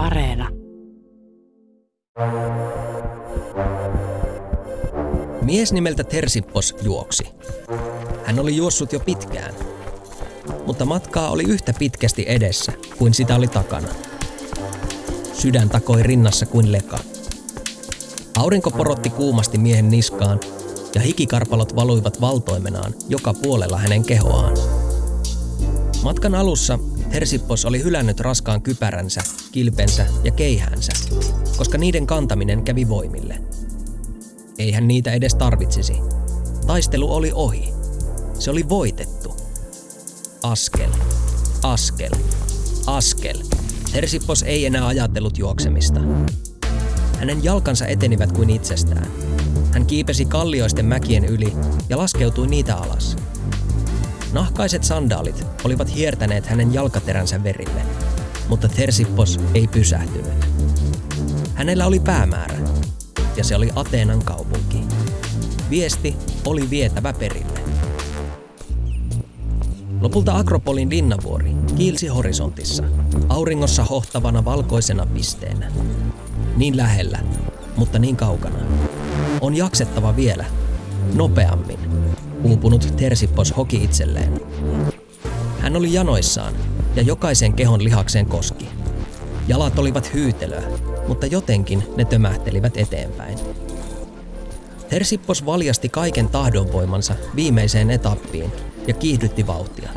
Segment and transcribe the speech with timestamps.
[0.00, 0.48] Areena.
[5.42, 7.24] Mies nimeltä Tersippos juoksi.
[8.24, 9.54] Hän oli juossut jo pitkään,
[10.66, 13.88] mutta matkaa oli yhtä pitkästi edessä kuin sitä oli takana.
[15.32, 16.98] Sydän takoi rinnassa kuin leka.
[18.38, 20.40] Aurinko porotti kuumasti miehen niskaan
[20.94, 24.56] ja hikikarpalot valuivat valtoimenaan joka puolella hänen kehoaan.
[26.02, 26.78] Matkan alussa
[27.12, 29.20] Hersippos oli hylännyt raskaan kypäränsä,
[29.52, 30.92] kilpensä ja keihäänsä,
[31.56, 33.38] koska niiden kantaminen kävi voimille.
[34.58, 35.92] Ei hän niitä edes tarvitsisi.
[36.66, 37.68] Taistelu oli ohi.
[38.38, 39.36] Se oli voitettu.
[40.42, 40.90] Askel,
[41.62, 42.10] askel,
[42.86, 43.38] askel.
[43.94, 46.00] Hersippos ei enää ajatellut juoksemista.
[47.18, 49.06] Hänen jalkansa etenivät kuin itsestään.
[49.72, 51.52] Hän kiipesi kallioisten mäkien yli
[51.88, 53.16] ja laskeutui niitä alas.
[54.32, 57.82] Nahkaiset sandaalit olivat hiertäneet hänen jalkateränsä verille,
[58.48, 60.46] mutta Tersippos ei pysähtynyt.
[61.54, 62.58] Hänellä oli päämäärä,
[63.36, 64.84] ja se oli Ateenan kaupunki.
[65.70, 67.60] Viesti oli vietävä perille.
[70.00, 72.84] Lopulta Akropolin linnavuori kiilsi horisontissa,
[73.28, 75.72] auringossa hohtavana valkoisena pisteenä.
[76.56, 77.18] Niin lähellä,
[77.76, 78.58] mutta niin kaukana.
[79.40, 80.44] On jaksettava vielä,
[81.14, 81.89] nopeammin.
[82.44, 84.40] Uupunut Tersippos hoki itselleen.
[85.58, 86.54] Hän oli janoissaan
[86.96, 88.68] ja jokaisen kehon lihakseen koski.
[89.48, 90.62] Jalat olivat hyytelöä,
[91.08, 93.38] mutta jotenkin ne tömähtelivät eteenpäin.
[94.88, 98.52] Tersippos valjasti kaiken tahdonvoimansa viimeiseen etappiin
[98.86, 99.90] ja kiihdytti vauhtia.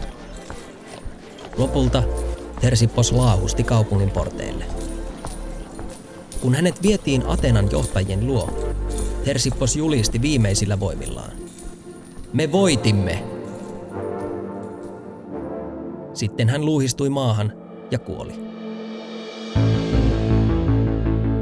[1.57, 2.03] Lopulta
[2.61, 4.65] Tersippos laahusti kaupungin porteille.
[6.41, 8.73] Kun hänet vietiin Atenan johtajien luo,
[9.25, 11.31] Tersippos julisti viimeisillä voimillaan.
[12.33, 13.23] Me voitimme!
[16.13, 17.53] Sitten hän luuhistui maahan
[17.91, 18.33] ja kuoli.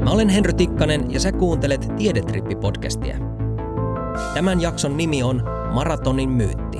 [0.04, 3.16] Mä olen Henry Tikkanen ja sä kuuntelet Tiedetrippi-podcastia.
[4.34, 5.42] Tämän jakson nimi on
[5.74, 6.78] Maratonin myytti.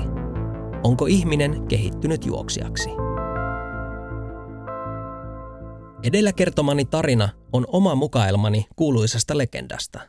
[0.83, 2.89] Onko ihminen kehittynyt juoksijaksi?
[6.03, 9.99] Edellä kertomani tarina on oma mukaelmani kuuluisasta legendasta.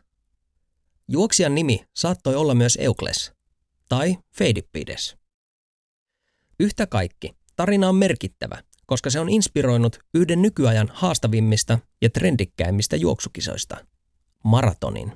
[1.09, 3.34] Juoksijan nimi saattoi olla myös Eukles
[3.95, 5.17] tai Feidippides.
[6.61, 13.77] Yhtä kaikki, tarina on merkittävä, koska se on inspiroinut yhden nykyajan haastavimmista ja trendikkäimmistä juoksukisoista,
[14.45, 15.13] maratonin.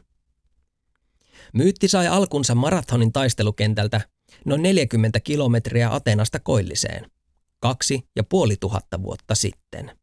[1.55, 4.01] Myytti sai alkunsa maratonin taistelukentältä
[4.45, 7.11] noin 40 kilometriä Atenasta koilliseen,
[7.61, 9.99] kaksi ja puoli tuhatta vuotta sitten.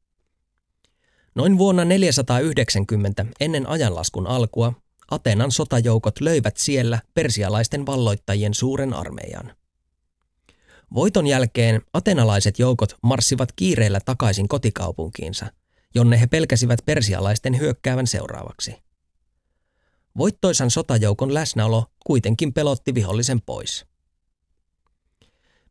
[1.36, 4.74] Noin vuonna 490 ennen ajanlaskun alkua
[5.12, 9.56] Atenan sotajoukot löivät siellä persialaisten valloittajien suuren armeijan.
[10.94, 15.52] Voiton jälkeen atenalaiset joukot marssivat kiireellä takaisin kotikaupunkiinsa,
[15.96, 18.76] jonne he pelkäsivät persialaisten hyökkäävän seuraavaksi.
[20.18, 23.86] Voittoisan sotajoukon läsnäolo kuitenkin pelotti vihollisen pois.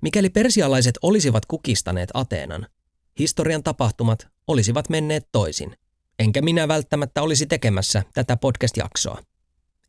[0.03, 2.66] Mikäli persialaiset olisivat kukistaneet Ateenan,
[3.19, 5.77] historian tapahtumat olisivat menneet toisin,
[6.19, 9.23] enkä minä välttämättä olisi tekemässä tätä podcast-jaksoa.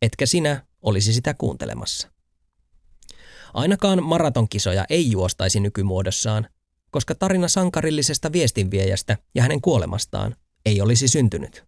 [0.01, 2.11] Etkä sinä olisi sitä kuuntelemassa.
[3.53, 6.47] Ainakaan maratonkisoja ei juostaisi nykymuodossaan,
[6.91, 11.65] koska tarina sankarillisesta viestinviejästä ja hänen kuolemastaan ei olisi syntynyt.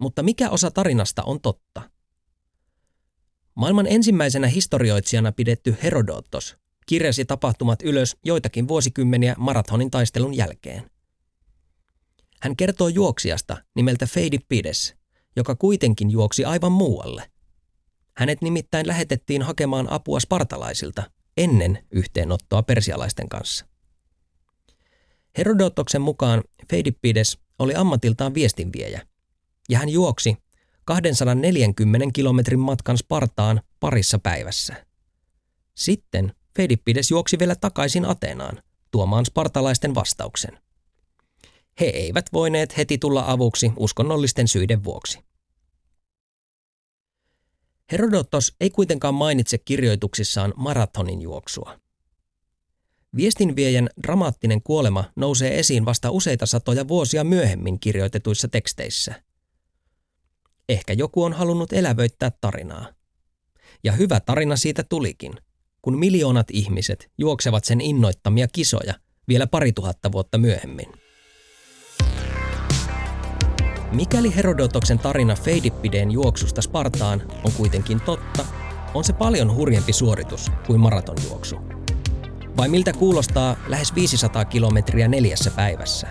[0.00, 1.82] Mutta mikä osa tarinasta on totta?
[3.54, 10.90] Maailman ensimmäisenä historioitsijana pidetty Herodotos kirjasi tapahtumat ylös joitakin vuosikymmeniä maratonin taistelun jälkeen.
[12.42, 14.94] Hän kertoo juoksijasta nimeltä Feidippides,
[15.36, 17.30] joka kuitenkin juoksi aivan muualle.
[18.16, 23.66] Hänet nimittäin lähetettiin hakemaan apua spartalaisilta ennen yhteenottoa persialaisten kanssa.
[25.38, 29.06] Herodotoksen mukaan Feidippides oli ammatiltaan viestinviejä,
[29.68, 30.36] ja hän juoksi
[30.84, 34.86] 240 kilometrin matkan Spartaan parissa päivässä.
[35.74, 40.65] Sitten Feidippides juoksi vielä takaisin Ateenaan, tuomaan spartalaisten vastauksen.
[41.80, 45.18] He eivät voineet heti tulla avuksi uskonnollisten syiden vuoksi.
[47.92, 51.80] Herodotos ei kuitenkaan mainitse kirjoituksissaan maratonin juoksua.
[53.16, 59.22] Viestinviejän dramaattinen kuolema nousee esiin vasta useita satoja vuosia myöhemmin kirjoitetuissa teksteissä.
[60.68, 62.86] Ehkä joku on halunnut elävöittää tarinaa.
[63.84, 65.32] Ja hyvä tarina siitä tulikin,
[65.82, 68.94] kun miljoonat ihmiset juoksevat sen innoittamia kisoja
[69.28, 71.05] vielä pari tuhatta vuotta myöhemmin.
[73.92, 78.44] Mikäli Herodotoksen tarina Feidippideen juoksusta Spartaan on kuitenkin totta,
[78.94, 81.56] on se paljon hurjempi suoritus kuin maratonjuoksu.
[82.56, 86.08] Vai miltä kuulostaa lähes 500 kilometriä neljässä päivässä?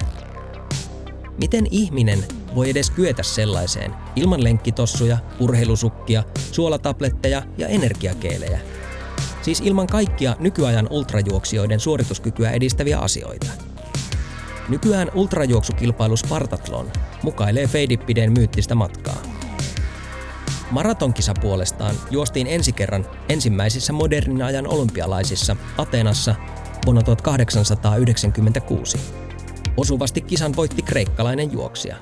[1.37, 2.19] Miten ihminen
[2.55, 8.59] voi edes kyetä sellaiseen ilman lenkkitossuja, urheilusukkia, suolatabletteja ja energiakeelejä?
[9.41, 13.47] Siis ilman kaikkia nykyajan ultrajuoksijoiden suorituskykyä edistäviä asioita.
[14.69, 16.91] Nykyään ultrajuoksukilpailu Spartathlon
[17.23, 19.17] mukailee Feidipideen myyttistä matkaa.
[20.71, 26.35] Maratonkisa puolestaan juostiin ensi kerran ensimmäisissä modernin ajan olympialaisissa Atenassa
[26.85, 28.97] vuonna 1896.
[29.77, 31.97] Osuvasti kisan voitti kreikkalainen juoksija.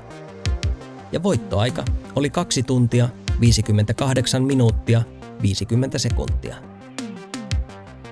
[1.12, 1.84] Ja voittoaika
[2.16, 5.02] oli 2 tuntia, 58 minuuttia,
[5.42, 6.56] 50 sekuntia.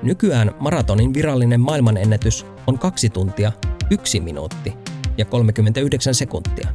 [0.03, 3.51] Nykyään maratonin virallinen maailmanennätys on 2 tuntia,
[3.91, 4.73] 1 minuutti
[5.17, 6.69] ja 39 sekuntia.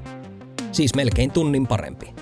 [0.72, 2.14] Siis melkein tunnin parempi.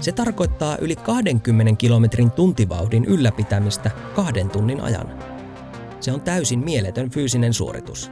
[0.00, 5.18] Se tarkoittaa yli 20 kilometrin tuntivauhdin ylläpitämistä kahden tunnin ajan.
[6.00, 8.10] Se on täysin mieletön fyysinen suoritus.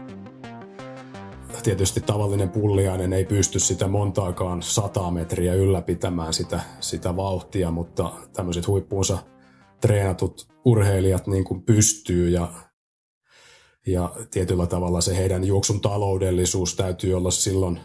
[1.62, 8.67] Tietysti tavallinen pulliainen ei pysty sitä montaakaan sataa metriä ylläpitämään sitä, sitä vauhtia, mutta tämmöiset
[8.67, 9.19] huippuunsa
[9.81, 12.49] treenatut urheilijat niin kuin pystyy ja,
[13.87, 17.81] ja tietyllä tavalla se heidän juoksun taloudellisuus täytyy olla silloin,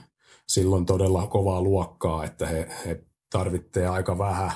[0.47, 4.51] silloin todella kovaa luokkaa, että he, he tarvitsee aika vähän,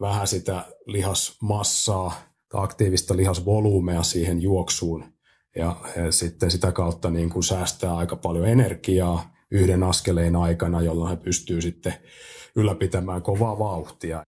[0.00, 2.12] vähän sitä lihasmassaa
[2.48, 5.04] tai aktiivista lihasvolyymea siihen juoksuun
[5.56, 11.10] ja, ja sitten sitä kautta niin kuin säästää aika paljon energiaa yhden askeleen aikana, jolloin
[11.10, 11.94] he pystyy sitten
[12.56, 14.22] ylläpitämään kovaa vauhtia.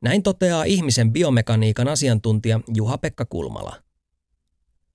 [0.00, 3.76] Näin toteaa ihmisen biomekaniikan asiantuntija Juha-Pekka Kulmala.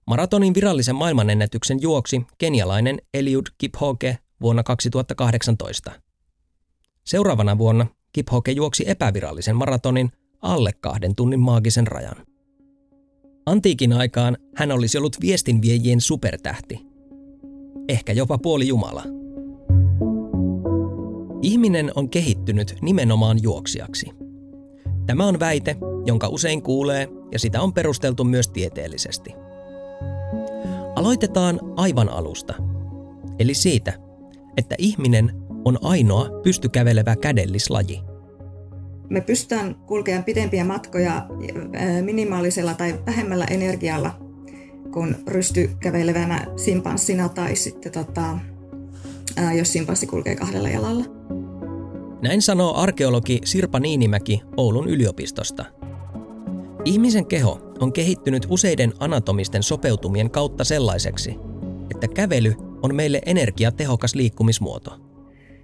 [0.08, 5.92] Maratonin virallisen maailmanennätyksen juoksi kenialainen Eliud Kiphoge vuonna 2018.
[7.04, 10.12] Seuraavana vuonna Kiphoke juoksi epävirallisen maratonin
[10.42, 12.26] alle kahden tunnin maagisen rajan.
[13.46, 16.80] Antiikin aikaan hän olisi ollut viestinviejien supertähti.
[17.90, 19.04] Ehkä jopa puoli jumala.
[21.42, 24.12] Ihminen on kehittynyt nimenomaan juoksijaksi.
[25.06, 25.76] Tämä on väite,
[26.06, 29.47] jonka usein kuulee ja sitä on perusteltu myös tieteellisesti.
[30.98, 32.54] Aloitetaan aivan alusta,
[33.40, 33.94] eli siitä,
[34.58, 35.32] että ihminen
[35.66, 38.02] on ainoa pystykävelevä kädellislaji.
[39.10, 41.28] Me pystytään kulkemaan pidempiä matkoja
[42.02, 44.12] minimaalisella tai vähemmällä energialla
[44.94, 48.40] kuin rystykävelevänä simpanssina tai sitten tota,
[49.58, 51.06] jos simpanssi kulkee kahdella jalalla.
[52.22, 55.66] Näin sanoo arkeologi Sirpa Niinimäki Oulun yliopistosta.
[56.86, 61.36] Ihmisen keho on kehittynyt useiden anatomisten sopeutumien kautta sellaiseksi,
[61.92, 64.98] että kävely on meille energiatehokas liikkumismuoto.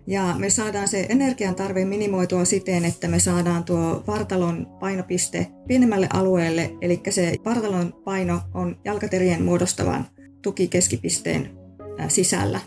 [0.08, 6.08] Ja me saadaan se energian tarve minimoitua siten, että me saadaan tuo vartalon painopiste pienemmälle
[6.14, 10.06] alueelle, eli se vartalon paino on jalkaterien muodostavan
[10.42, 11.58] tukikeskipisteen
[12.08, 12.60] sisällä.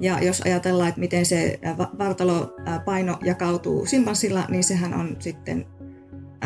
[0.00, 1.58] Ja jos ajatellaan, että miten se
[1.98, 5.66] vartalopaino jakautuu simpanssilla, niin sehän on sitten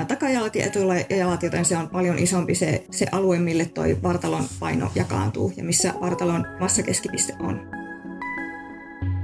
[0.05, 4.91] takajalat ja etujalat, joten se on paljon isompi se, se alue, mille tuo vartalon paino
[4.95, 7.61] jakaantuu ja missä vartalon massakeskipiste on.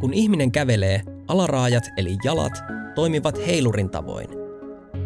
[0.00, 2.52] Kun ihminen kävelee, alaraajat eli jalat
[2.94, 4.28] toimivat heilurin tavoin.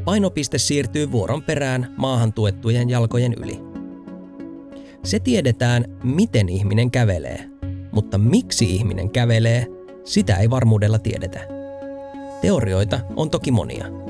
[0.04, 3.60] Painopiste siirtyy vuoron perään maahan tuettujen jalkojen yli.
[5.04, 7.44] Se tiedetään, miten ihminen kävelee,
[7.92, 9.66] mutta miksi ihminen kävelee,
[10.04, 11.40] sitä ei varmuudella tiedetä.
[12.40, 14.05] Teorioita on toki monia.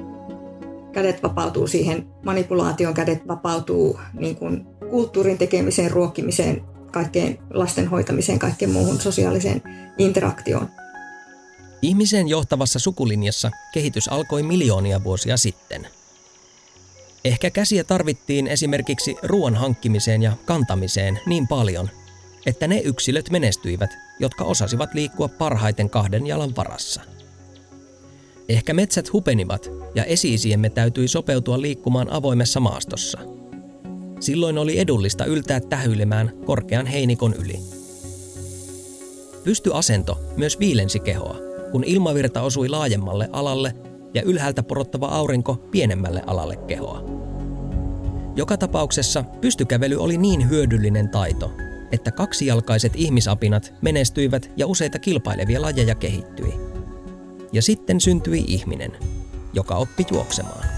[0.96, 8.70] Kädet vapautuu siihen manipulaation, kädet vapautuu niin kuin kulttuurin tekemiseen, ruokkimiseen, kaikkeen lasten hoitamiseen, kaikkeen
[8.70, 9.62] muuhun sosiaaliseen
[9.98, 10.68] interaktioon.
[11.82, 15.86] Ihmisen johtavassa sukulinjassa kehitys alkoi miljoonia vuosia sitten.
[17.24, 21.90] Ehkä käsiä tarvittiin esimerkiksi ruoan hankkimiseen ja kantamiseen niin paljon,
[22.46, 27.15] että ne yksilöt menestyivät, jotka osasivat liikkua parhaiten kahden jalan varassa.
[28.48, 33.18] Ehkä metsät hupenivat ja esiisiemme täytyi sopeutua liikkumaan avoimessa maastossa–
[34.20, 37.58] Silloin oli edullista yltää tähyilemään korkean heinikon yli.
[39.44, 41.36] Pystyasento myös viilensi kehoa,
[41.72, 43.74] kun ilmavirta osui laajemmalle alalle
[44.14, 47.04] ja ylhäältä porottava aurinko pienemmälle alalle kehoa.
[48.36, 51.52] Joka tapauksessa pystykävely oli niin hyödyllinen taito,
[51.92, 56.65] että kaksijalkaiset ihmisapinat menestyivät ja useita kilpailevia lajeja kehittyi.
[57.52, 58.92] Ja sitten syntyi ihminen,
[59.52, 60.68] joka oppi juoksemaan.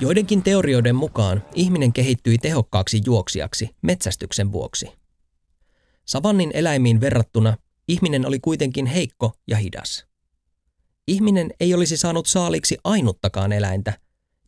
[0.00, 4.92] Joidenkin teorioiden mukaan ihminen kehittyi tehokkaaksi juoksijaksi metsästyksen vuoksi.
[6.04, 7.56] Savannin eläimiin verrattuna
[7.88, 10.06] ihminen oli kuitenkin heikko ja hidas.
[11.06, 13.92] Ihminen ei olisi saanut saaliksi ainuttakaan eläintä,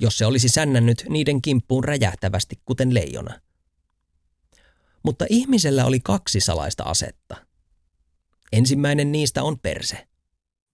[0.01, 3.41] jos se olisi sännännyt niiden kimppuun räjähtävästi, kuten leijona.
[5.03, 7.37] Mutta ihmisellä oli kaksi salaista asetta.
[8.53, 10.07] Ensimmäinen niistä on perse.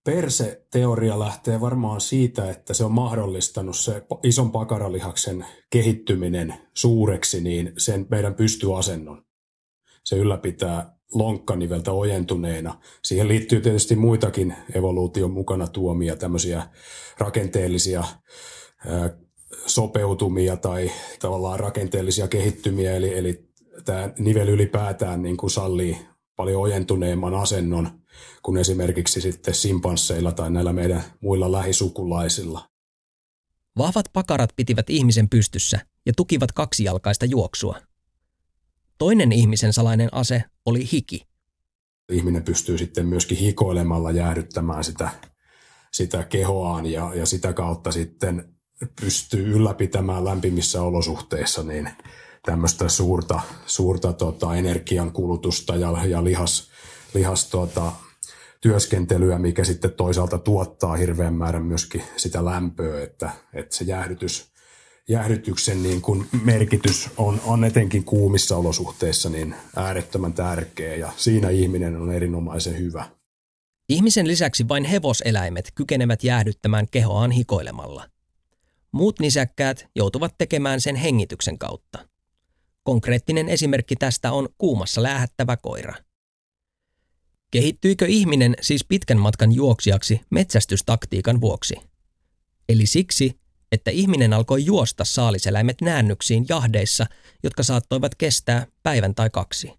[0.04, 8.06] Perse-teoria lähtee varmaan siitä, että se on mahdollistanut se ison pakaralihaksen kehittyminen suureksi, niin sen
[8.10, 9.24] meidän pystyasennon.
[10.04, 12.80] Se ylläpitää lonkkaniveltä ojentuneena.
[13.02, 16.68] Siihen liittyy tietysti muitakin evoluution mukana tuomia tämmöisiä
[17.18, 18.04] rakenteellisia
[19.66, 23.48] sopeutumia tai tavallaan rakenteellisia kehittymiä, eli, eli
[23.84, 25.98] tämä nivel ylipäätään niin kuin sallii
[26.36, 28.00] paljon ojentuneemman asennon
[28.42, 32.68] kuin esimerkiksi sitten simpansseilla tai näillä meidän muilla lähisukulaisilla.
[33.78, 37.78] Vahvat pakarat pitivät ihmisen pystyssä ja tukivat kaksijalkaista juoksua.
[38.98, 41.26] Toinen ihmisen salainen ase oli hiki.
[42.12, 45.10] Ihminen pystyy sitten myöskin hikoilemalla jäädyttämään sitä,
[45.92, 48.57] sitä kehoaan ja, ja sitä kautta sitten
[49.00, 51.90] pystyy ylläpitämään lämpimissä olosuhteissa niin
[52.46, 56.70] tämmöistä suurta, suurta tota, energiankulutusta ja, ja lihas,
[57.14, 57.92] lihas tota,
[58.60, 64.52] työskentelyä, mikä sitten toisaalta tuottaa hirveän määrän myöskin sitä lämpöä, että, että se jäähdytys,
[65.08, 71.96] jäähdytyksen niin kuin merkitys on, on etenkin kuumissa olosuhteissa niin äärettömän tärkeä ja siinä ihminen
[71.96, 73.04] on erinomaisen hyvä.
[73.88, 78.17] Ihmisen lisäksi vain hevoseläimet kykenevät jäähdyttämään kehoaan hikoilemalla.
[78.92, 82.08] Muut nisäkkäät joutuvat tekemään sen hengityksen kautta.
[82.82, 85.94] Konkreettinen esimerkki tästä on kuumassa läähättävä koira.
[87.50, 91.76] Kehittyikö ihminen siis pitkän matkan juoksijaksi metsästystaktiikan vuoksi?
[92.68, 93.40] Eli siksi,
[93.72, 97.06] että ihminen alkoi juosta saaliseläimet näännyksiin jahdeissa,
[97.42, 99.72] jotka saattoivat kestää päivän tai kaksi.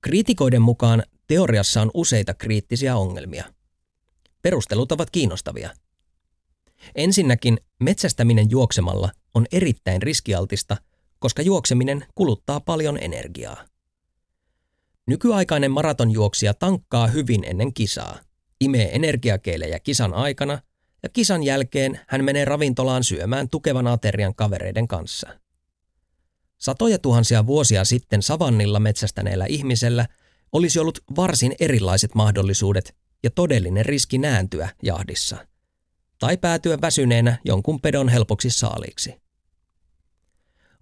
[0.00, 3.44] Kriitikoiden mukaan teoriassa on useita kriittisiä ongelmia.
[4.42, 5.70] Perustelut ovat kiinnostavia.
[6.94, 10.76] Ensinnäkin metsästäminen juoksemalla on erittäin riskialtista–
[11.18, 13.64] koska juokseminen kuluttaa paljon energiaa.
[15.06, 18.18] Nykyaikainen maratonjuoksija tankkaa hyvin ennen kisaa,
[18.60, 20.58] imee energiakeilejä kisan aikana
[21.02, 25.38] ja kisan jälkeen hän menee ravintolaan syömään tukevan aterian kavereiden kanssa.
[26.58, 30.06] Satoja tuhansia vuosia sitten savannilla metsästäneellä ihmisellä
[30.52, 35.46] olisi ollut varsin erilaiset mahdollisuudet ja todellinen riski nääntyä jahdissa
[36.18, 39.14] tai päätyä väsyneenä jonkun pedon helpoksi saaliiksi.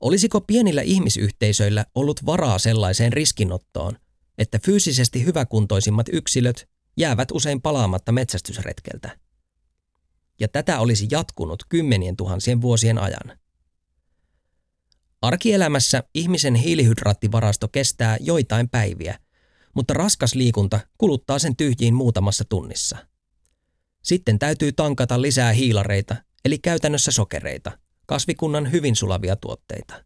[0.00, 3.98] Olisiko pienillä ihmisyhteisöillä ollut varaa sellaiseen riskinottoon,
[4.38, 9.18] että fyysisesti hyväkuntoisimmat yksilöt jäävät usein palaamatta metsästysretkeltä?
[10.40, 13.38] Ja tätä olisi jatkunut kymmenien tuhansien vuosien ajan.
[15.22, 19.18] Arkielämässä ihmisen hiilihydraattivarasto kestää joitain päiviä,
[19.74, 22.96] mutta raskas liikunta kuluttaa sen tyhjiin muutamassa tunnissa.
[24.06, 27.72] Sitten täytyy tankata lisää hiilareita, eli käytännössä sokereita–
[28.06, 30.04] kasvikunnan hyvin sulavia tuotteita.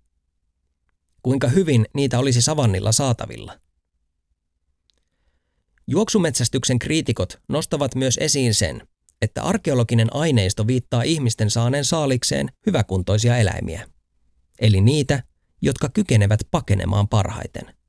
[1.22, 3.60] Kuinka hyvin niitä olisi savannilla saatavilla?
[5.86, 8.88] Juoksumetsästyksen kriitikot nostavat myös esiin sen,
[9.22, 13.88] että arkeologinen aineisto viittaa ihmisten saaneen saalikseen hyväkuntoisia eläimiä,
[14.60, 15.22] eli niitä,
[15.62, 17.79] jotka kykenevät pakenemaan parhaiten.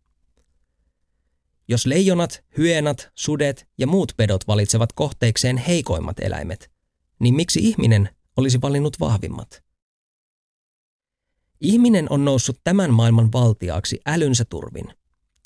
[1.67, 6.71] Jos leijonat, hyeenat, sudet ja muut pedot valitsevat kohteikseen heikoimmat eläimet,
[7.19, 9.63] niin miksi ihminen olisi valinnut vahvimmat?
[11.61, 14.93] Ihminen on noussut tämän maailman valtiaaksi älynsä turvin,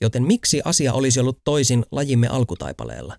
[0.01, 3.17] joten miksi asia olisi ollut toisin lajimme alkutaipaleella?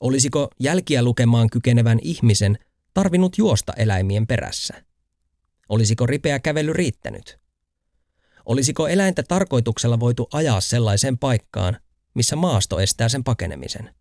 [0.00, 2.58] Olisiko jälkiä lukemaan kykenevän ihmisen
[2.94, 4.84] tarvinnut juosta eläimien perässä?
[5.68, 7.37] Olisiko ripeä kävely riittänyt?
[8.48, 11.76] Olisiko eläintä tarkoituksella voitu ajaa sellaiseen paikkaan,
[12.14, 13.94] missä maasto estää sen pakenemisen?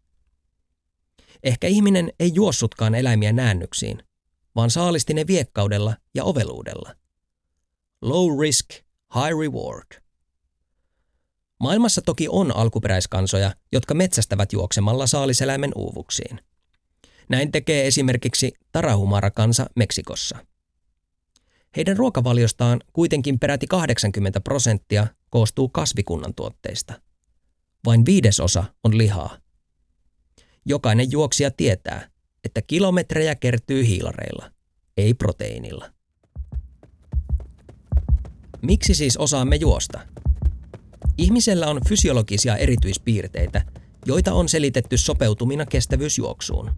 [1.43, 4.03] Ehkä ihminen ei juossutkaan eläimiä näännyksiin,
[4.55, 6.95] vaan saalisti ne viekkaudella ja oveluudella–
[8.01, 8.69] Low risk,
[9.15, 10.01] high reward.
[11.59, 16.39] Maailmassa toki on alkuperäiskansoja, jotka metsästävät juoksemalla saaliseläimen uuvuksiin.
[17.29, 20.37] Näin tekee esimerkiksi Tarahumara-kansa Meksikossa.
[21.75, 27.01] Heidän ruokavaliostaan kuitenkin peräti 80 prosenttia koostuu kasvikunnan tuotteista.
[27.85, 29.37] Vain viidesosa on lihaa.
[30.65, 32.09] Jokainen juoksija tietää,
[32.43, 34.51] että kilometrejä kertyy hiilareilla,
[34.97, 35.89] ei proteiinilla.
[38.61, 39.99] Miksi siis osaamme juosta?
[41.17, 43.61] Ihmisellä on fysiologisia erityispiirteitä,
[44.05, 46.71] joita on selitetty sopeutumina kestävyysjuoksuun.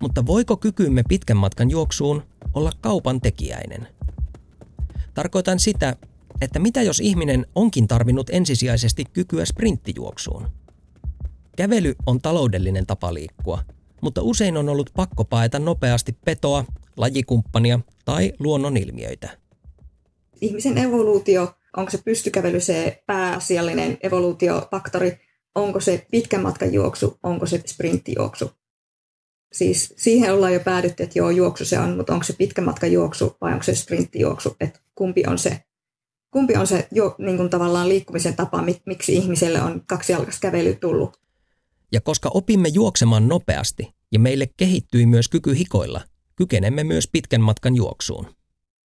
[0.00, 2.22] Mutta voiko kykymme pitkän matkan juoksuun
[2.54, 3.88] olla kaupan tekijäinen?
[5.14, 5.96] Tarkoitan sitä,
[6.40, 10.46] että mitä jos ihminen onkin tarvinnut ensisijaisesti kykyä sprinttijuoksuun?
[11.56, 13.62] Kävely on taloudellinen tapa liikkua,
[14.00, 16.64] mutta usein on ollut pakko paeta nopeasti petoa,
[16.96, 19.28] lajikumppania tai luonnonilmiöitä.
[20.40, 25.20] Ihmisen evoluutio, onko se pystykävely se pääasiallinen evoluutiofaktori,
[25.54, 28.50] onko se pitkän matkan juoksu, onko se sprinttijuoksu.
[29.52, 32.92] Siis siihen ollaan jo päädytty, että joo, juoksu se on, mutta onko se pitkän matkan
[32.92, 35.64] juoksu vai onko se sprinttijuoksu, että kumpi on se,
[36.30, 41.20] kumpi on se jo, niin kuin tavallaan liikkumisen tapa, miksi ihmiselle on kaksijalkas kävely tullut.
[41.92, 46.00] Ja koska opimme juoksemaan nopeasti ja meille kehittyi myös kyky hikoilla,
[46.36, 48.26] kykenemme myös pitkän matkan juoksuun.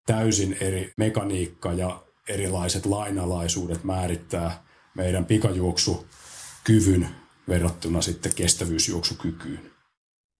[0.05, 4.63] Täysin eri mekaniikka ja erilaiset lainalaisuudet määrittää
[4.95, 7.07] meidän pikajuoksukyvyn
[7.47, 9.74] verrattuna sitten kestävyysjuoksukykyyn.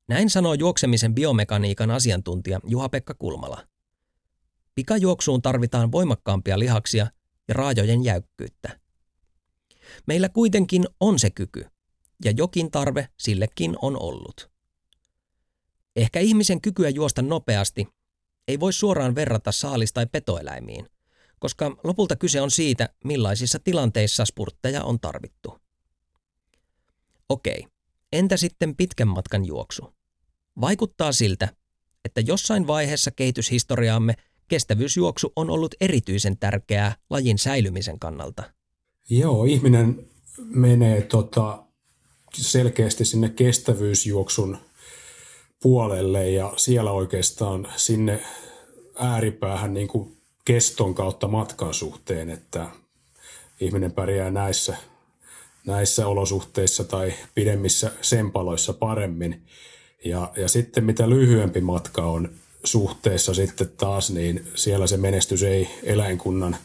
[0.07, 3.67] Näin sanoo juoksemisen biomekaniikan asiantuntija Juha-Pekka Kulmala.
[4.75, 7.07] Pikajuoksuun tarvitaan voimakkaampia lihaksia
[7.47, 8.79] ja raajojen jäykkyyttä.
[10.07, 11.65] Meillä kuitenkin on se kyky,
[12.25, 14.49] ja jokin tarve sillekin on ollut.
[15.95, 17.87] Ehkä ihmisen kykyä juosta nopeasti
[18.47, 20.89] ei voi suoraan verrata saalis- tai petoeläimiin,
[21.39, 25.59] koska lopulta kyse on siitä, millaisissa tilanteissa spurtteja on tarvittu.
[27.29, 27.67] Okei,
[28.11, 29.93] entä sitten pitkän matkan juoksu?
[30.61, 31.49] Vaikuttaa siltä,
[32.05, 34.15] että jossain vaiheessa kehityshistoriaamme
[34.47, 38.43] kestävyysjuoksu on ollut erityisen tärkeää lajin säilymisen kannalta.
[39.09, 40.07] Joo, ihminen
[40.37, 41.63] menee tota,
[42.33, 44.57] selkeästi sinne kestävyysjuoksun
[45.61, 48.23] puolelle ja siellä oikeastaan sinne
[48.95, 52.69] ääripäähän niin kuin keston kautta matkan suhteen, että
[53.59, 54.77] ihminen pärjää näissä,
[55.65, 59.41] näissä olosuhteissa tai pidemmissä sempaloissa paremmin.
[60.05, 62.29] Ja, ja sitten mitä lyhyempi matka on
[62.63, 66.57] suhteessa sitten taas, niin siellä se menestys ei eläinkunnan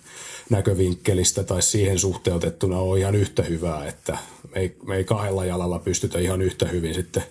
[0.50, 4.18] näkövinkkelistä tai siihen suhteutettuna ole ihan yhtä hyvää, että
[4.54, 7.22] me ei, me ei kahdella jalalla pystytä ihan yhtä hyvin sitten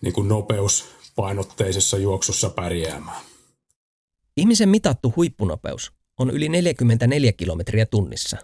[0.00, 3.22] niin kuin nopeuspainotteisessa juoksussa pärjäämään.
[4.36, 8.36] Ihmisen mitattu huippunopeus on yli 44 kilometriä tunnissa.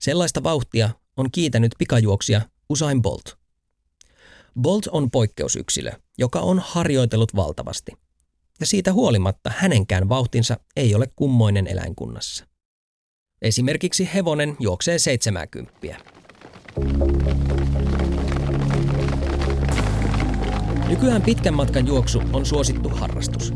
[0.00, 3.36] Sellaista vauhtia on kiitänyt pikajuoksia Usain Bolt.
[4.60, 7.92] Bolt on poikkeusyksilö, joka on harjoitellut valtavasti.
[8.60, 12.46] Ja siitä huolimatta hänenkään vauhtinsa ei ole kummoinen eläinkunnassa.
[13.42, 15.72] Esimerkiksi hevonen juoksee 70.
[20.88, 23.52] Nykyään pitkän matkan juoksu on suosittu harrastus.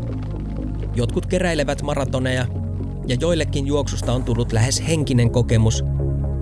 [0.95, 2.47] Jotkut keräilevät maratoneja
[3.07, 5.85] ja joillekin juoksusta on tullut lähes henkinen kokemus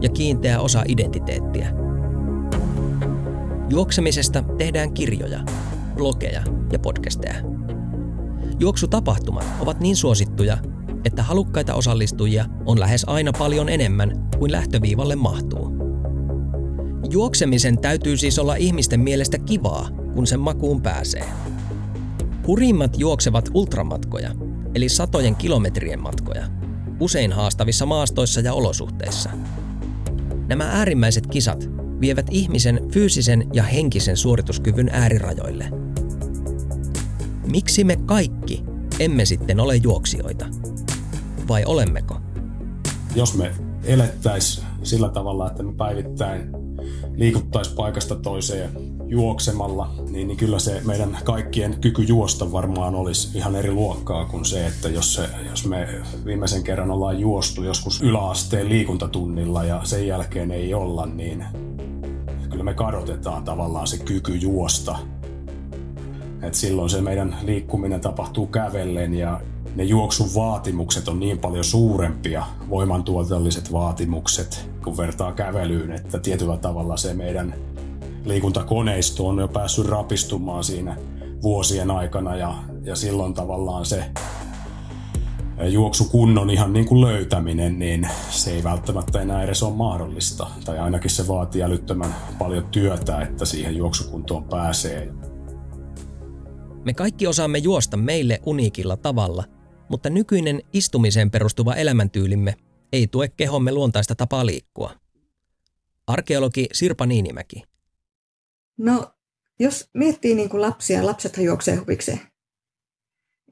[0.01, 1.73] ja kiinteä osa identiteettiä.
[3.71, 5.41] Juoksemisesta tehdään kirjoja,
[5.95, 7.35] blogeja ja podcasteja.
[8.61, 10.59] Juoksutapahtumat ovat niin suosittuja,
[11.05, 15.77] että halukkaita osallistujia on lähes aina paljon enemmän kuin lähtöviivalle mahtuu.
[17.11, 21.25] Juoksemisen täytyy siis olla ihmisten mielestä kivaa, kun sen makuun pääsee.
[22.47, 24.31] Hurimmat juoksevat ultramatkoja,
[24.75, 26.47] eli satojen kilometrien matkoja,
[27.01, 29.31] usein haastavissa maastoissa ja olosuhteissa.
[30.47, 35.69] Nämä äärimmäiset kisat vievät ihmisen fyysisen ja henkisen suorituskyvyn äärirajoille.
[37.47, 38.65] Miksi me kaikki
[39.01, 40.47] emme sitten ole juoksijoita?
[41.49, 42.21] vai olemmeko?
[43.15, 43.55] Jos me
[43.85, 46.51] elettäisiin sillä tavalla, että me päivittäin
[47.15, 48.71] liikuttaisiin paikasta toiseen
[49.09, 54.45] juoksemalla, niin, niin kyllä se meidän kaikkien kyky juosta varmaan olisi ihan eri luokkaa kuin
[54.45, 55.88] se, että jos, se, jos me
[56.25, 61.45] viimeisen kerran ollaan juostu joskus yläasteen liikuntatunnilla ja sen jälkeen ei olla, niin
[62.51, 64.99] kyllä me kadotetaan tavallaan se kyky juosta.
[66.42, 69.40] Et silloin se meidän liikkuminen tapahtuu kävellen ja
[69.75, 76.97] ne juoksun vaatimukset on niin paljon suurempia, voimantuotannolliset vaatimukset, kun vertaa kävelyyn, että tietyllä tavalla
[76.97, 77.55] se meidän
[78.27, 80.97] liikuntakoneisto on jo päässyt rapistumaan siinä
[81.43, 84.05] vuosien aikana ja, ja silloin tavallaan se
[85.69, 90.47] juoksukunnon ihan niin kuin löytäminen, niin se ei välttämättä enää edes ole mahdollista.
[90.65, 95.12] Tai ainakin se vaatii älyttömän paljon työtä, että siihen juoksukuntoon pääsee.
[96.85, 99.45] Me kaikki osaamme juosta meille uniikilla tavalla–
[99.89, 102.55] mutta nykyinen istumiseen perustuva elämäntyylimme
[102.93, 104.91] ei tue kehomme luontaista tapaa liikkua.
[106.07, 107.62] Arkeologi Sirpa Niinimäki.
[108.79, 109.15] No,
[109.59, 112.21] jos miettii niin kuin lapsia, lapsethan juoksee huvikseen.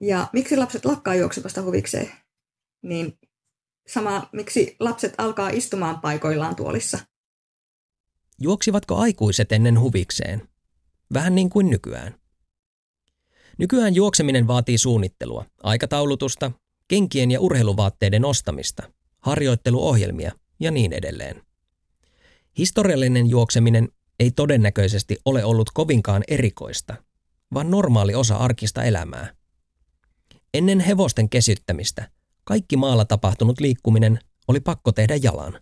[0.01, 2.11] Ja miksi lapset lakkaa juoksemasta huvikseen?
[2.83, 3.19] Niin
[3.87, 6.99] sama, miksi lapset alkaa istumaan paikoillaan tuolissa?
[8.39, 10.49] Juoksivatko aikuiset ennen huvikseen?
[11.13, 12.15] Vähän niin kuin nykyään.
[13.59, 16.51] Nykyään juokseminen vaatii suunnittelua, aikataulutusta,
[16.89, 18.83] kenkien ja urheiluvaatteiden ostamista,
[19.21, 21.43] harjoitteluohjelmia ja niin edelleen.
[22.59, 23.89] Historiallinen juokseminen
[24.21, 26.95] ei todennäköisesti ole ollut kovinkaan erikoista,
[27.55, 29.35] vaan normaali osa arkista elämää.
[30.55, 32.11] Ennen hevosten kesyttämistä
[32.45, 35.61] kaikki maalla tapahtunut liikkuminen oli pakko tehdä jalan.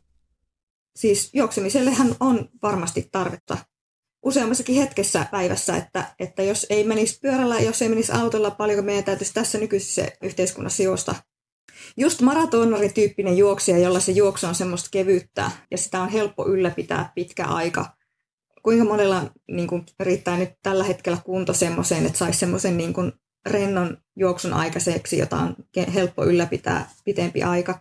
[0.96, 3.58] Siis juoksemisellehän on varmasti tarvetta
[4.22, 9.04] useammassakin hetkessä päivässä, että, että jos ei menisi pyörällä, jos ei menisi autolla, paljonko meidän
[9.04, 11.14] täytyisi tässä nykyisessä yhteiskunnassa juosta.
[11.96, 17.44] Just maratonarityyppinen juoksija, jolla se juoksu on semmoista kevyyttä ja sitä on helppo ylläpitää pitkä
[17.44, 17.96] aika.
[18.62, 23.12] Kuinka monella niin kuin, riittää nyt tällä hetkellä kunto semmoiseen, että saisi semmoisen niin kuin,
[23.46, 25.57] rennon juoksun aikaiseksi, jota on
[25.94, 27.81] helppo ylläpitää pitempi aika.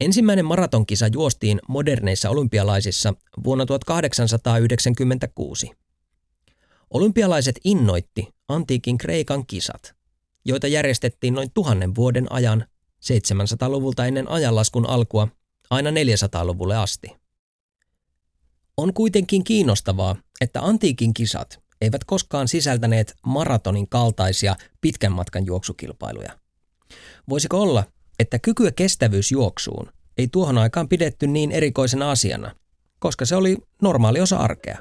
[0.00, 3.14] Ensimmäinen maratonkisa juostiin moderneissa olympialaisissa
[3.44, 5.70] vuonna 1896.
[6.90, 9.94] Olympialaiset innoitti antiikin Kreikan kisat,
[10.44, 12.64] joita järjestettiin noin tuhannen vuoden ajan
[13.00, 15.28] 700-luvulta ennen ajanlaskun alkua
[15.70, 17.21] aina 400-luvulle asti.
[18.76, 26.38] On kuitenkin kiinnostavaa, että antiikin kisat eivät koskaan sisältäneet maratonin kaltaisia pitkän matkan juoksukilpailuja.
[27.28, 27.84] Voisiko olla,
[28.18, 32.54] että kykyä kestävyysjuoksuun ei tuohon aikaan pidetty niin erikoisena asiana,
[32.98, 34.78] koska se oli normaali osa arkea.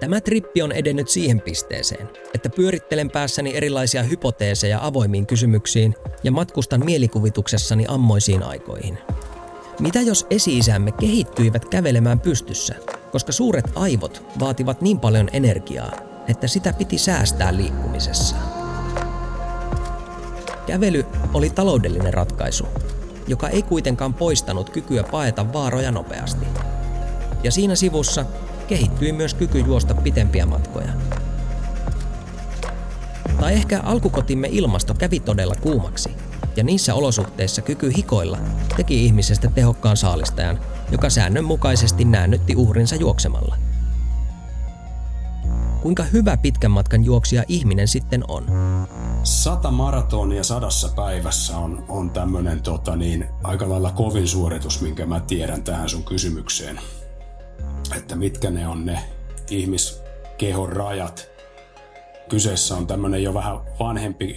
[0.00, 6.84] Tämä trippi on edennyt siihen pisteeseen, että pyörittelen päässäni erilaisia hypoteeseja avoimiin kysymyksiin ja matkustan
[6.84, 8.98] mielikuvituksessani ammoisiin aikoihin.
[9.80, 12.74] Mitä jos esi-isämme kehittyivät kävelemään pystyssä,
[13.12, 15.92] koska suuret aivot vaativat niin paljon energiaa,
[16.28, 18.36] että sitä piti säästää liikkumisessa?
[20.66, 22.66] Kävely oli taloudellinen ratkaisu,
[23.26, 26.46] joka ei kuitenkaan poistanut kykyä paeta vaaroja nopeasti.
[27.42, 28.24] Ja siinä sivussa
[28.68, 30.92] kehittyi myös kyky juosta pitempiä matkoja.
[33.40, 36.10] Tai ehkä alkukotimme ilmasto kävi todella kuumaksi,
[36.56, 38.38] ja niissä olosuhteissa kyky hikoilla
[38.76, 40.60] teki ihmisestä tehokkaan saalistajan,
[40.92, 43.56] joka säännönmukaisesti näännytti uhrinsa juoksemalla.
[45.82, 48.46] Kuinka hyvä pitkän matkan juoksija ihminen sitten on?
[49.22, 55.20] Sata maratonia sadassa päivässä on, on tämmöinen tota niin, aika lailla kovin suoritus, minkä mä
[55.20, 56.80] tiedän tähän sun kysymykseen.
[57.96, 58.98] Että mitkä ne on ne
[59.50, 61.28] ihmiskehon rajat.
[62.28, 64.36] Kyseessä on tämmöinen jo vähän vanhempi,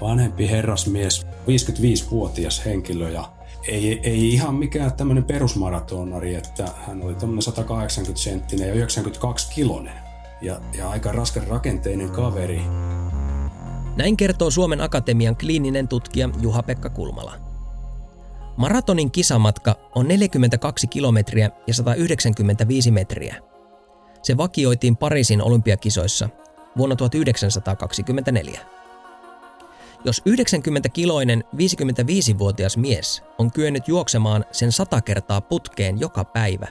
[0.00, 3.24] vanhempi herrasmies, 55-vuotias henkilö ja
[3.68, 9.94] ei, ei ihan mikään tämmöinen perusmaratonari, että hän oli tämmöinen 180 senttinen ja 92 kilonen.
[10.42, 12.62] Ja, ja aika raskan rakenteinen kaveri.
[13.96, 17.34] Näin kertoo Suomen Akatemian kliininen tutkija Juha-Pekka Kulmala.
[18.56, 23.36] Maratonin kisamatka on 42 kilometriä ja 195 metriä.
[24.22, 26.28] Se vakioitiin Pariisin olympiakisoissa
[26.76, 28.79] vuonna 1924.
[30.04, 36.68] Jos 90-kiloinen 55-vuotias mies on kyennyt juoksemaan sen sata kertaa putkeen joka päivä,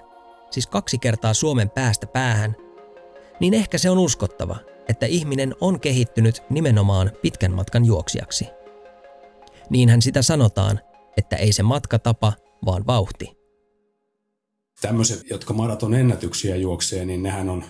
[0.51, 2.55] siis kaksi kertaa Suomen päästä päähän,
[3.39, 4.55] niin ehkä se on uskottava,
[4.87, 8.47] että ihminen on kehittynyt nimenomaan pitkän matkan juoksijaksi.
[9.69, 10.79] Niinhän sitä sanotaan,
[11.17, 12.33] että ei se matkatapa,
[12.65, 13.39] vaan vauhti.
[14.81, 17.63] Tämmöiset, jotka maraton ennätyksiä juoksee, niin nehän on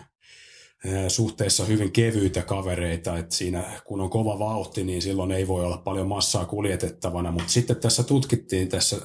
[1.07, 5.77] suhteessa hyvin kevyitä kavereita, että siinä kun on kova vauhti, niin silloin ei voi olla
[5.77, 9.01] paljon massaa kuljetettavana, mutta sitten tässä tutkittiin tässä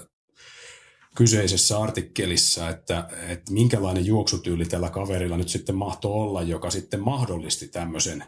[1.16, 7.68] kyseisessä artikkelissa, että, että minkälainen juoksutyyli tällä kaverilla nyt sitten mahtoi olla, joka sitten mahdollisti
[7.68, 8.24] tämmöisen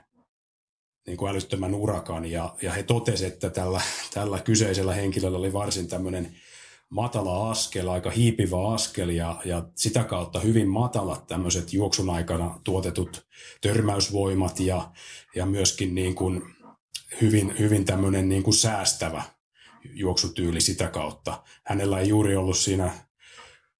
[1.07, 2.25] niin kuin älyttömän urakan.
[2.25, 3.81] Ja, ja he totesivat, että tällä,
[4.15, 6.37] tällä kyseisellä henkilöllä oli varsin tämmöinen
[6.91, 13.27] matala askel, aika hiipivä askel ja, ja sitä kautta hyvin matalat tämmöiset juoksun aikana tuotetut
[13.61, 14.91] törmäysvoimat ja,
[15.35, 16.43] ja myöskin niin kuin
[17.21, 19.23] hyvin, hyvin tämmöinen niin kuin säästävä
[19.85, 21.43] juoksutyyli sitä kautta.
[21.65, 23.07] Hänellä ei juuri ollut siinä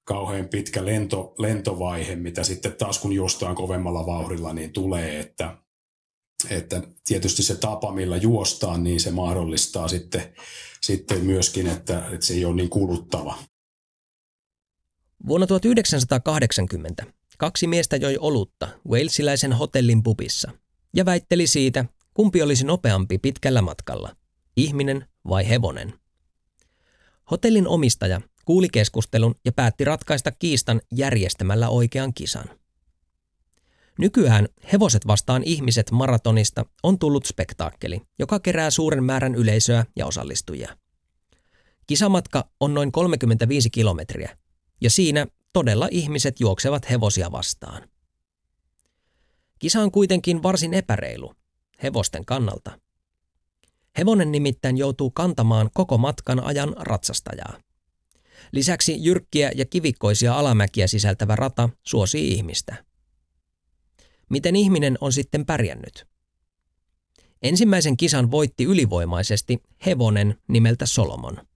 [0.03, 5.57] kauhean pitkä lento, lentovaihe, mitä sitten taas kun juostaan kovemmalla vauhdilla niin tulee, että,
[6.49, 10.33] että tietysti se tapa, millä juostaan, niin se mahdollistaa sitten,
[10.81, 13.37] sitten myöskin, että, että se ei ole niin kuluttava.
[15.27, 17.05] Vuonna 1980
[17.37, 20.51] kaksi miestä joi olutta Walesiläisen hotellin pubissa
[20.95, 24.15] ja väitteli siitä, kumpi olisi nopeampi pitkällä matkalla,
[24.57, 25.93] ihminen vai hevonen.
[27.31, 32.49] Hotellin omistaja kuuli keskustelun ja päätti ratkaista kiistan järjestämällä oikean kisan.
[33.99, 40.77] Nykyään hevoset vastaan ihmiset maratonista on tullut spektaakkeli, joka kerää suuren määrän yleisöä ja osallistujia.
[41.87, 44.37] Kisamatka on noin 35 kilometriä,
[44.81, 47.89] ja siinä todella ihmiset juoksevat hevosia vastaan.
[49.59, 51.33] Kisa on kuitenkin varsin epäreilu
[51.83, 52.79] hevosten kannalta.
[53.97, 57.59] Hevonen nimittäin joutuu kantamaan koko matkan ajan ratsastajaa.
[58.51, 62.86] Lisäksi jyrkkiä ja kivikkoisia alamäkiä sisältävä rata suosii ihmistä.
[64.29, 66.07] Miten ihminen on sitten pärjännyt?
[67.41, 71.47] Ensimmäisen kisan voitti ylivoimaisesti hevonen nimeltä Solomon.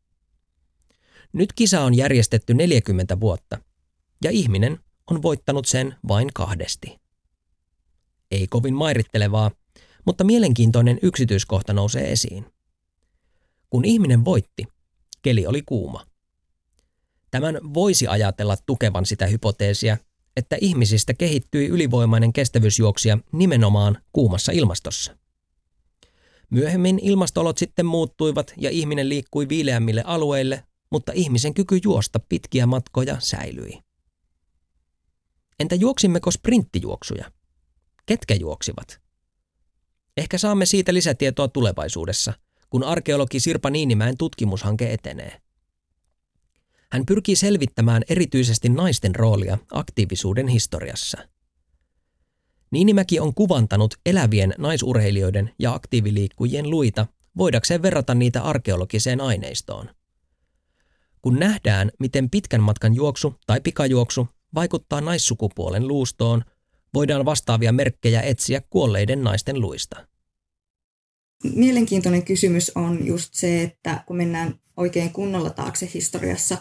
[1.33, 3.57] Nyt kisa on järjestetty 40 vuotta,
[4.23, 4.79] ja ihminen
[5.09, 6.99] on voittanut sen vain kahdesti.
[8.31, 9.51] Ei kovin mairittelevaa,
[10.05, 12.45] mutta mielenkiintoinen yksityiskohta nousee esiin.
[13.69, 14.65] Kun ihminen voitti,
[15.21, 16.05] keli oli kuuma.
[17.31, 19.97] Tämän voisi ajatella tukevan sitä hypoteesia,
[20.37, 25.17] että ihmisistä kehittyi ylivoimainen kestävyysjuoksija nimenomaan kuumassa ilmastossa.
[26.49, 33.17] Myöhemmin ilmastolot sitten muuttuivat ja ihminen liikkui viileämmille alueille, mutta ihmisen kyky juosta pitkiä matkoja
[33.19, 33.79] säilyi.
[35.59, 37.31] Entä juoksimmeko sprinttijuoksuja?
[38.05, 39.01] Ketkä juoksivat?
[40.17, 42.33] Ehkä saamme siitä lisätietoa tulevaisuudessa,
[42.69, 45.41] kun arkeologi Sirpa Niinimäen tutkimushanke etenee.
[46.91, 51.17] Hän pyrkii selvittämään erityisesti naisten roolia aktiivisuuden historiassa.
[52.71, 59.89] Niinimäki on kuvantanut elävien naisurheilijoiden ja aktiiviliikkujien luita voidakseen verrata niitä arkeologiseen aineistoon.
[61.21, 66.43] Kun nähdään, miten pitkän matkan juoksu tai pikajuoksu vaikuttaa naissukupuolen luustoon,
[66.93, 70.07] voidaan vastaavia merkkejä etsiä kuolleiden naisten luista.
[71.55, 76.57] Mielenkiintoinen kysymys on just se, että kun mennään oikein kunnolla taakse historiassa,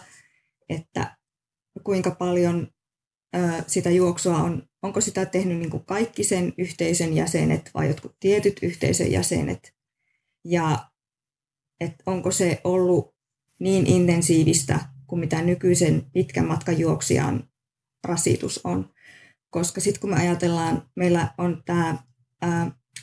[0.71, 1.17] että
[1.83, 2.67] kuinka paljon
[3.35, 8.15] ö, sitä juoksua on, onko sitä tehnyt niin kuin kaikki sen yhteisön jäsenet vai jotkut
[8.19, 9.73] tietyt yhteisön jäsenet,
[10.45, 10.91] ja
[11.79, 13.15] että onko se ollut
[13.59, 17.49] niin intensiivistä kuin mitä nykyisen pitkän matkan juoksijan
[18.03, 18.93] rasitus on.
[19.49, 21.97] Koska sitten kun me ajatellaan, meillä on tämä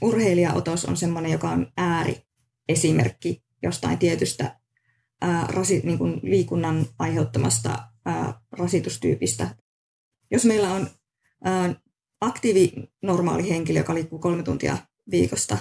[0.03, 4.58] urheilijaotos on sellainen, joka on ääriesimerkki jostain tietystä
[5.49, 9.57] rasi, niin kuin liikunnan aiheuttamasta ää, rasitustyypistä.
[10.31, 10.89] Jos meillä on
[11.45, 11.75] ää,
[12.21, 14.79] aktiivi normaali henkilö, joka liikkuu kolme tuntia
[15.11, 15.59] viikosta,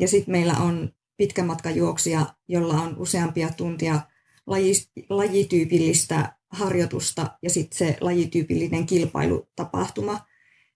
[0.00, 4.00] ja sitten meillä on pitkän matkan juoksija, jolla on useampia tuntia
[4.46, 4.72] laji,
[5.08, 10.20] lajityypillistä harjoitusta ja sitten se lajityypillinen kilpailutapahtuma,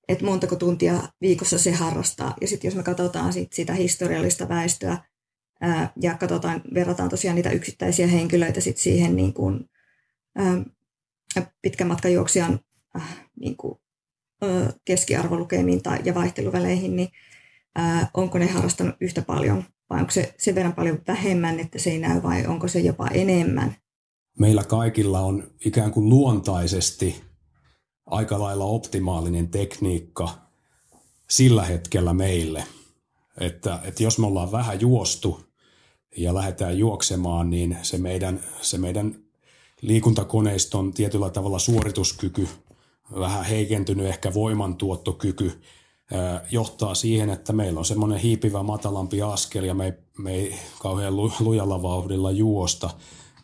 [0.08, 2.34] että montako tuntia viikossa se harrastaa.
[2.40, 4.98] Ja sitten jos me katsotaan sit sitä historiallista väestöä
[6.00, 9.70] ja katsotaan, verrataan tosiaan niitä yksittäisiä henkilöitä sit siihen niin kuin,
[11.62, 12.60] pitkän matkajuoksijan
[12.96, 13.78] äh, niin kuin,
[14.84, 17.08] keskiarvolukemiin tai, ja vaihteluväleihin, niin
[17.74, 21.90] ää, onko ne harrastanut yhtä paljon vai onko se sen verran paljon vähemmän, että se
[21.90, 23.76] ei näy vai onko se jopa enemmän.
[24.38, 27.22] Meillä kaikilla on ikään kuin luontaisesti
[28.06, 30.38] aika lailla optimaalinen tekniikka
[31.30, 32.64] sillä hetkellä meille.
[33.40, 35.49] Että, että jos me ollaan vähän juostu
[36.16, 39.14] ja lähdetään juoksemaan, niin se meidän, se meidän
[39.80, 42.48] liikuntakoneiston tietyllä tavalla suorituskyky,
[43.18, 45.60] vähän heikentynyt ehkä voimantuottokyky,
[46.50, 51.16] johtaa siihen, että meillä on semmoinen hiipivä matalampi askel ja me ei, me ei kauhean
[51.16, 52.90] lujalla vauhdilla juosta.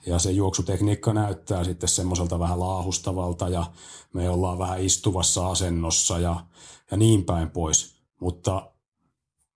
[0.06, 3.64] Ja se juoksutekniikka näyttää sitten semmoiselta vähän laahustavalta ja
[4.12, 6.46] me ollaan vähän istuvassa asennossa ja,
[6.90, 7.96] ja niin päin pois.
[8.20, 8.70] Mutta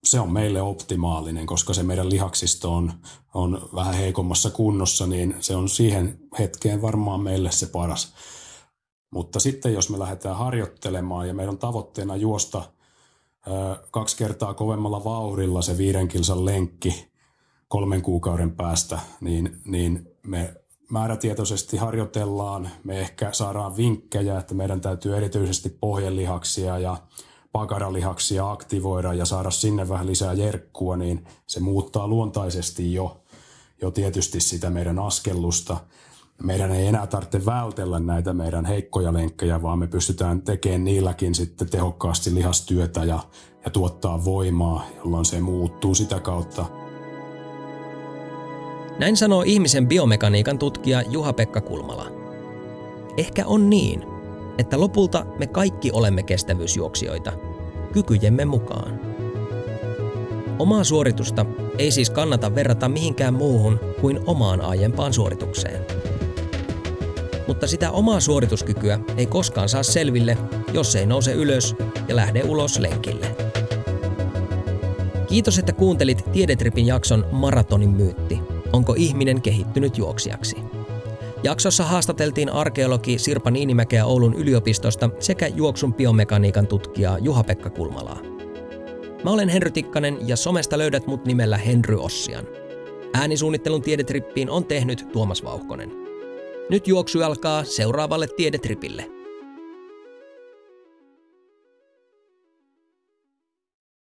[0.04, 2.92] se on meille optimaalinen, koska se meidän lihaksisto on,
[3.34, 8.14] on vähän heikommassa kunnossa, niin se on siihen hetkeen varmaan meille se paras.
[9.12, 12.62] Mutta sitten jos me lähdetään harjoittelemaan ja meidän on tavoitteena juosta
[13.46, 13.50] ö,
[13.90, 17.10] kaksi kertaa kovemmalla vauhdilla se viiden kilsan lenkki
[17.68, 20.54] kolmen kuukauden päästä, niin, niin me
[20.90, 22.70] määrätietoisesti harjoitellaan.
[22.84, 26.96] Me ehkä saadaan vinkkejä, että meidän täytyy erityisesti pohjelihaksia ja
[27.52, 33.20] pakaralihaksia aktivoida ja saada sinne vähän lisää jerkkua, niin se muuttaa luontaisesti jo,
[33.82, 35.76] jo tietysti sitä meidän askellusta.
[36.42, 41.70] Meidän ei enää tarvitse vältellä näitä meidän heikkoja lenkkejä, vaan me pystytään tekemään niilläkin sitten
[41.70, 43.18] tehokkaasti lihastyötä ja,
[43.64, 46.66] ja tuottaa voimaa, jolloin se muuttuu sitä kautta–
[49.00, 52.06] näin sanoo ihmisen biomekaniikan tutkija Juha-Pekka Kulmala.
[53.16, 54.04] Ehkä on niin,
[54.61, 57.33] että lopulta me kaikki olemme kestävyysjuoksijoita,
[57.92, 59.01] kykyjemme mukaan.
[60.59, 61.46] Omaa suoritusta
[61.79, 65.87] ei siis kannata verrata mihinkään muuhun kuin omaan aiempaan suoritukseen.
[67.46, 70.38] Mutta sitä omaa suorituskykyä ei koskaan saa selville,
[70.73, 71.77] jos ei nouse ylös
[72.09, 73.37] ja lähde ulos lenkille.
[75.29, 78.38] Kiitos, että kuuntelit Tiedetripin jakson Maratonin myytti–
[78.73, 80.57] Onko ihminen kehittynyt juoksijaksi?
[81.42, 88.20] Jaksossa haastateltiin arkeologi Sirpa Niinimäkeä Oulun yliopistosta sekä juoksun biomekaniikan tutkijaa Juha-Pekka Kulmalaa.
[89.24, 92.46] Mä olen Henry Tikkanen ja somesta löydät mut nimellä Henry Ossian.
[93.14, 95.92] Äänisuunnittelun tiedetrippiin on tehnyt Tuomas Vauhkonen.
[96.70, 99.11] Nyt juoksu alkaa seuraavalle tiedetripille–